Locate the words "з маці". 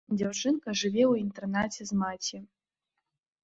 1.93-2.37